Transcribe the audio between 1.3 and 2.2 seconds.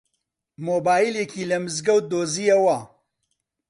لە مزگەوت